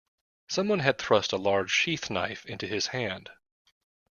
Some 0.49 0.67
one 0.69 0.79
had 0.79 0.97
thrust 0.97 1.31
a 1.31 1.35
large 1.37 1.69
sheath-knife 1.71 2.43
into 2.47 2.65
his 2.65 2.87
hand. 2.87 3.29